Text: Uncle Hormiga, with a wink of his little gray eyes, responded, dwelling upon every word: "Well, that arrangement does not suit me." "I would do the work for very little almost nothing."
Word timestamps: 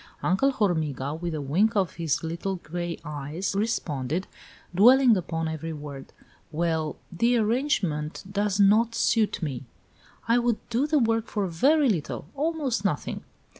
Uncle 0.23 0.51
Hormiga, 0.51 1.13
with 1.13 1.35
a 1.35 1.41
wink 1.43 1.75
of 1.75 1.97
his 1.97 2.23
little 2.23 2.55
gray 2.55 2.97
eyes, 3.05 3.53
responded, 3.53 4.25
dwelling 4.73 5.15
upon 5.15 5.47
every 5.47 5.73
word: 5.73 6.11
"Well, 6.51 6.95
that 7.11 7.35
arrangement 7.37 8.23
does 8.27 8.59
not 8.59 8.95
suit 8.95 9.43
me." 9.43 9.63
"I 10.27 10.39
would 10.39 10.57
do 10.71 10.87
the 10.87 10.97
work 10.97 11.27
for 11.27 11.45
very 11.45 11.87
little 11.87 12.25
almost 12.33 12.83
nothing." 12.83 13.23